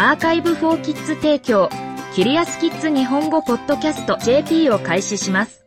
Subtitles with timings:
[0.00, 1.68] アーカイブフォーキッズ提供、
[2.14, 5.66] キリアスキッズ日本語ポッドキャスト JP を開始します。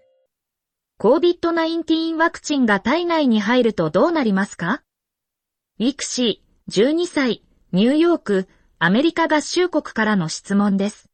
[1.02, 4.83] COVID-19 ワクチンが体内に入るとどうなりますか？
[5.81, 7.44] ウィクシー、12歳、
[7.74, 8.47] ニューヨーク、
[8.79, 11.10] アメリカ合衆国からの質問です。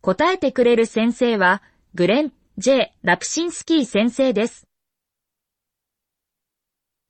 [0.00, 1.62] 答えてくれる先生は、
[1.94, 2.94] グレン、J.
[3.02, 4.66] ラプシンスキー先生です。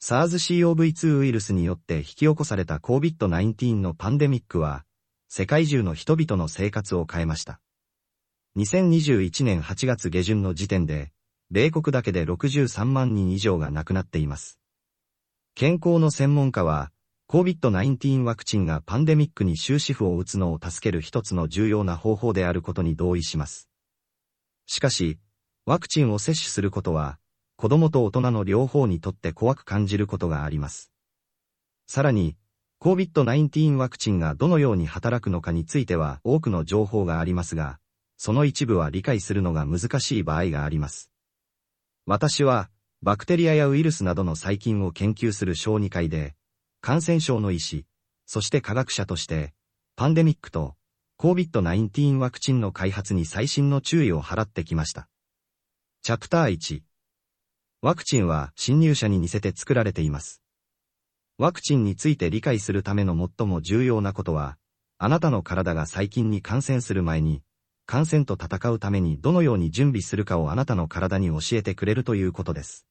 [0.03, 4.85] SARS-CoV-2 ウイルスによって引き起こされた COVID-19 のパンデミックは、
[5.37, 7.61] 世界中の人々の生活を変えました。
[8.57, 11.11] 2021年8月下旬の時点で、
[11.51, 14.61] 米国だけで63万人以上が亡くなっています。
[15.57, 16.93] 健康の専門家は、
[17.29, 23.69] COVID-19 ワクチンがパンデミックに終止符を打つのを助ける一つの重要な方法であることに同意します。
[24.67, 25.19] しかし、
[25.67, 27.19] ワクチンを接種することは、
[27.57, 30.93] 子供と大人の両方にとって怖く感じることがあります。
[31.89, 32.37] さらに、
[32.85, 37.79] COVID-19 ワクチンがどのように働くのかについては多くの情報がありますが、
[38.19, 41.11] その一部は理解するのが難しい場合があります。
[42.05, 42.69] 私は、
[43.01, 46.35] バクテリアやウイルスなどの細菌を研究する小児会で、
[46.83, 47.87] 感染症の医師、
[48.27, 49.55] そして科学者として、
[49.97, 50.75] パンデミックと
[51.19, 55.09] COVID-19 ワクチンの開発に最新の注意を払ってきました。
[56.03, 56.83] チャプター1
[57.81, 60.44] ワクチンは侵入者に似せて作られています。
[61.37, 64.57] ワクチンについて理解するための最も重要なことは、
[64.99, 67.43] あなたの体が細菌に感染する前に、
[67.87, 72.87] 感染と戦うためにどのように準備するかをあなたの体に教えてくれるということです。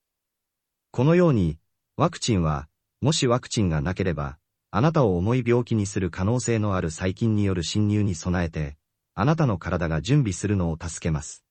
[0.91, 1.58] このように、
[1.95, 2.67] ワクチンは、
[3.00, 4.38] もしワクチンがなければ、
[4.72, 8.75] あなたを重い病気にする可能性のある細菌による侵入に備えて、
[9.16, 11.45] あなたの体が準備するのを助けます。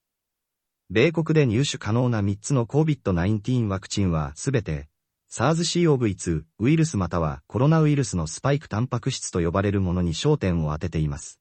[0.90, 4.91] 米国で入手可能な3つの COVID-19 ワクチンはすべて
[5.34, 11.41] SARS-CoV-2 ウイルスまたはコロナウイルスのスパイクタンパク質と呼ばれるものに焦点を当てています。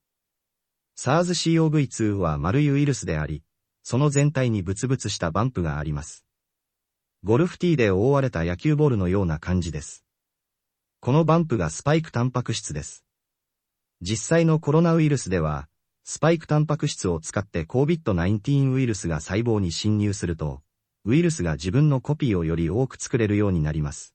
[0.98, 3.44] SARS-CoV-2 は丸いウイルスであり、
[3.84, 6.24] その全体にブツブツしたバンプがあります。
[7.26, 10.06] ゴルフティーで覆われた野球ボールのような感じです。
[11.02, 13.04] このバンプがスパイクタンパク質です。
[14.00, 15.68] 実際のコロナウイルスでは、
[16.06, 20.62] スパイクタンパク質を使って COVID-19 ウイルスが細胞に侵入すると、
[21.04, 24.14] ウイルスが自分のコピーをより多く作れるようになります。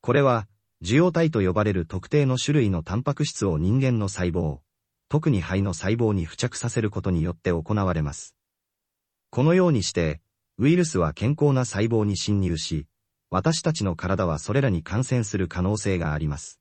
[0.00, 0.48] これは、
[0.80, 4.60] 受容体と呼ばれる特定の種類のタンパク質を人間の細胞、
[5.08, 8.34] 特に肺の細胞に付着させることによって行われます。
[9.30, 10.22] このようにして、
[10.58, 12.86] ウイルスは健康な細胞に侵入し、
[13.28, 16.58] 私たちの体はそれらに感染する可能性があります。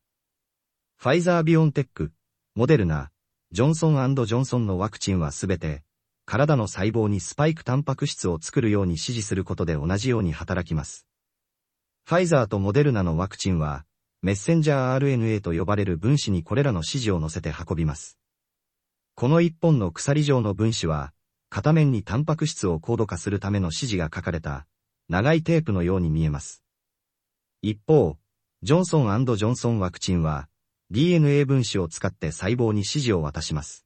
[0.97, 2.11] ファイザービオンテック、
[2.53, 3.11] モデルナ、
[3.51, 5.83] ジョンソンジョンソンのワクチンはすべて、
[6.31, 11.05] 体の細胞にスパイクタンパク質を作るように指示することで同じように働きます。
[12.05, 13.83] ファイザーとモデルナのワクチンは、
[14.21, 18.17] メッセンジャー RNA と呼ばれる分子にこれらの指示を乗せて運びます。
[19.15, 21.11] この一本の鎖状の分子は、
[21.49, 24.67] 片面にタンパク質を高度化するための指示が書かれた、
[25.09, 26.63] 長いテープのように見えます。
[27.61, 28.15] 一方、
[28.63, 30.47] ジョンソンジョンソンワクチンは、
[30.91, 33.85] DNA 分子を使って細胞に指示を渡します。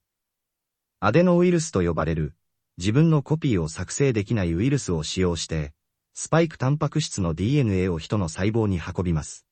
[0.99, 2.33] アデノウイルスと呼ばれる、
[2.77, 5.73] 自分のコピーを作成できないウイルスを使用して、
[6.13, 9.45] スパイクタンパク質の DNA を人の細胞に運びます。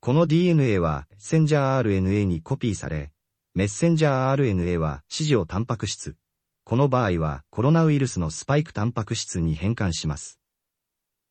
[0.00, 3.10] この DNA は、メッセンジャー RNA にコピーされ、
[3.54, 6.16] メッセンジャー RNA は指示をタンパク質、
[6.64, 10.40] この場合はコロナウイルスのスパイクタンパク質に変換します。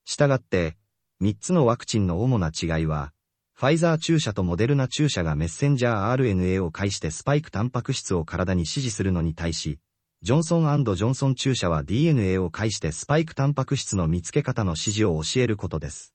[0.05, 0.77] したがって、
[1.21, 3.12] 3つのワクチンの主な違いは、
[3.55, 9.79] ファイザー注射とモデルナ注射がメッセンジャー RNA を介してスパイクタンパク質を体に指示するのに対し、
[10.23, 16.13] ジョンソンジョンソン注射は DNA を介してスパイクタンパク質の見つけ方の指示を教えることです。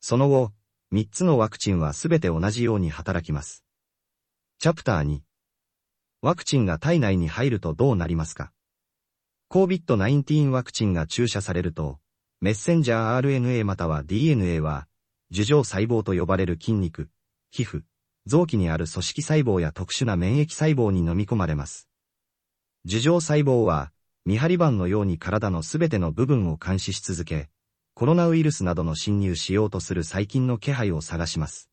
[0.00, 0.50] その後、
[0.92, 3.64] 3つのワクチンはすべて同じように働きます。
[4.58, 5.20] チャプター2。
[6.22, 8.52] ワクチンが体内に入るとどうなりますか
[9.50, 11.98] ?COVID-19 ワクチンが注射されると、
[12.40, 14.88] メッセンジャー RNA または DNA は
[15.32, 17.08] 樹状細胞と呼ばれる筋肉、
[17.50, 17.84] 皮膚、
[18.26, 21.88] 臓器にある組織細胞や特殊な免疫細胞に飲み込まれます。
[22.84, 23.92] 樹状細胞は、
[24.26, 27.48] 見張り板のように体のすべての部分を監視し続け、
[27.94, 31.70] コロナウイルスなどの侵入しようとする細菌の気配を探します。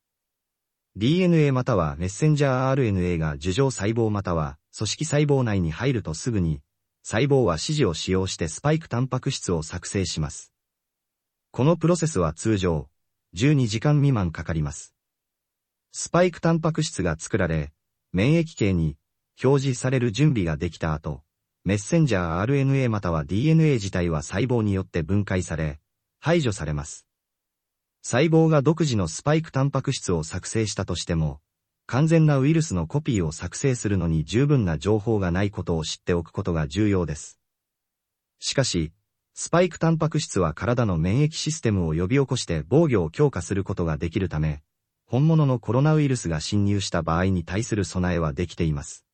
[0.95, 6.61] DNA またはメッセンジャー RNA が樹状細胞または組織細胞内に入るとすぐに、
[7.03, 10.53] 細胞は指示を使用してスパイクタンパク質を作成します。
[11.51, 12.87] このプロセスは通常、
[13.35, 14.93] 12時間未満かかります。
[15.91, 17.71] スパイクタンパク質が作られ、
[18.11, 18.97] 免疫系に
[19.43, 21.21] 表示される準備ができた後、
[21.63, 25.79] メッセンジャー RNA または DNA 自体は細胞によって分解され、
[26.19, 27.05] 排除されます。
[28.01, 31.41] 細胞が独自のスパイクタンパク質を作成したとしても、
[31.85, 37.39] 完全なウイルスのコピーを作成するのに十分な情報がないことを知っておくことが重要です。
[38.39, 38.93] しかし、
[39.41, 44.61] スパイクタンパク質は体の免疫システムを呼び起こして防御を強化することができるため、
[45.05, 49.05] 本物のコロナウイルスが侵入した場合に対する備えはできています。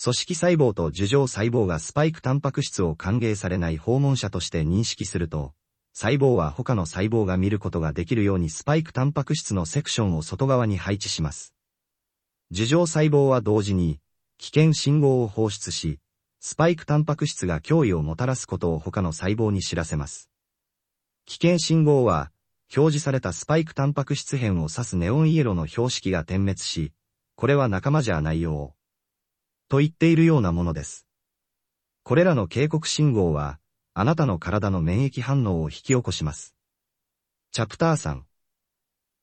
[0.00, 5.52] 組織細胞と樹状細胞がスパイクタンパク質を歓迎されない訪問者として認識すると、
[5.92, 11.52] 細胞は他の細胞が見ることができるようにスパイクタンパク質のセクションを外側に配置します。
[12.52, 13.98] 樹状細胞は同時に、
[14.38, 15.98] 危険信号を放出し、
[16.46, 20.28] スパイクタンパク質が脅威をもたらすことを他の細胞に知らせます。
[21.24, 22.32] 危険信号は、
[22.76, 26.92] 表示されたスパイクタンパク質片を指すネオンイエローの標識が点滅し、
[27.34, 29.70] これは仲間じゃないよう。
[29.70, 31.06] と言っているようなものです。
[32.02, 33.58] これらの警告信号は、
[33.94, 36.54] あなたの体の免疫反応を引き起こします。
[37.52, 38.20] チャプター3。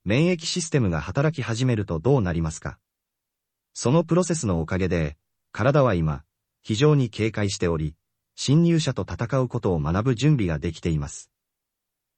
[0.06, 2.79] 免疫システムが働き始めるとどうなりますか？
[3.75, 5.18] そのプロセスのおかげで、
[5.51, 6.23] 体は今、
[6.63, 7.96] 非常に警戒しており、
[8.36, 11.31] 侵入者と戦うことを学ぶ準備ができています。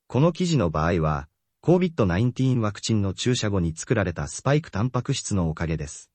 [0.08, 1.28] この記事の場合は、
[1.64, 6.12] COVID-19 ワクチンの注射後に作られたスパイクタンパク質のおかげです。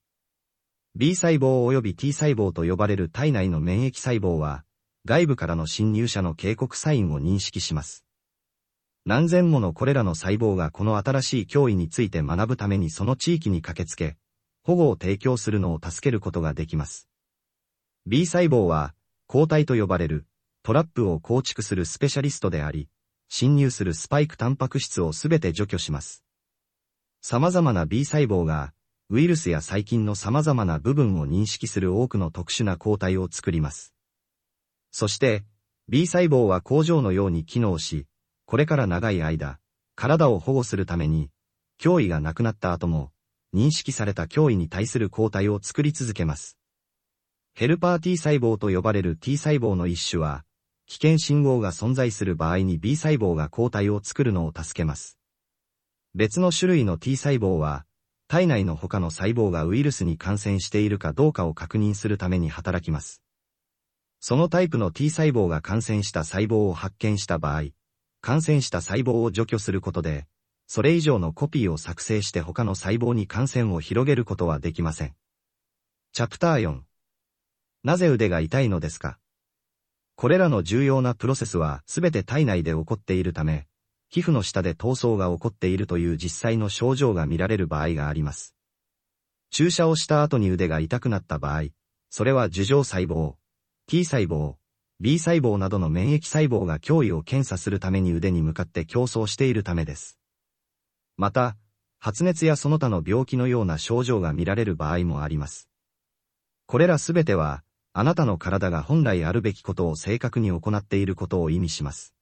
[0.95, 4.63] B 細胞及び T 細胞と呼ばれる体内の免疫細胞は、
[5.05, 8.05] 外部からの侵入者の警告サインを認識します。
[9.05, 14.17] 何千ものこれらの細胞がこの新しい脅威について学ぶためにその地域に駆けつけ、
[14.61, 17.08] 保護を提供するのを助けることができます。
[18.05, 18.95] B 細胞は、
[19.27, 20.25] 抗体と呼ばれる、
[20.63, 22.89] トラップを構築するスペシャリストであり、
[23.27, 26.23] 侵入するスパイクタンパク質をすべて除去します。
[27.21, 28.73] 様々な B 細胞が、
[29.09, 33.93] ウイルスや細菌の様々な部分を認識する多くの特殊な抗体を作ります。
[34.91, 35.43] そして、
[35.87, 38.05] B 細胞は工場のように機能し、
[38.45, 39.59] これから長い間、
[39.95, 41.31] 体を保護するために、
[41.81, 43.11] 脅威がなくなった後も、
[43.53, 46.58] 認識された脅威に対する抗体を作り続けます。
[47.53, 50.45] ヘルパー T 細胞と呼ばれる T 細胞の一種は、
[50.87, 55.19] 危険信号が存在する場合に B 細胞が抗体を作るのを助けます。
[56.15, 57.85] 別の種類の T 細胞は、
[58.27, 63.21] 体内の他の細胞がウイルスに感染しているかどうかを確認するために働きます。
[64.19, 67.69] そのタイプの T 細胞が感染した細胞を発見した場合、
[68.21, 70.27] 感染した細胞を除去することで、
[70.67, 75.15] それ以上のコピーを作成して他の細胞に感染を広げることはできません。
[76.11, 76.88] チャプター4。
[77.89, 79.17] なぜ腕が痛いのですか？
[80.15, 83.65] これらの重要なプロセスはすべて体内で起こっているため、
[84.09, 88.53] 皮膚の下で闘争が起こっているという実際の症状が見られる場合があります。
[89.49, 91.69] 注射をした後に腕が痛くなった場合、
[92.11, 93.33] それは樹状細胞、
[93.87, 94.57] T 細胞、
[94.99, 100.19] B 細胞などの免疫細胞が脅威を検査するために腕に向かって競争しているためです。
[101.17, 101.57] また、
[101.97, 105.67] 発熱やその他の病気のような症状が見られる場合もあります。
[106.67, 107.63] これらすべては、
[107.93, 112.13] あなたの体が本来あるべきことを正確に行っていることを意味します。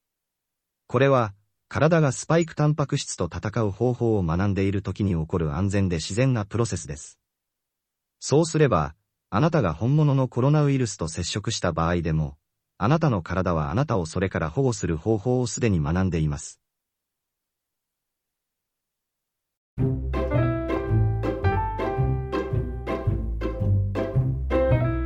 [0.88, 1.34] これは、
[1.68, 7.20] 体がスパイクタンパク質と戦う方法を学んでいる時に起こる安全で自然なプロセスです。
[8.20, 8.96] そうすれば、
[9.30, 12.38] あなたが本物のコロナウイルスと接触した場合でも、
[12.78, 16.62] あなたの体はあなたをそれから保護する方法をすでに学んでいます。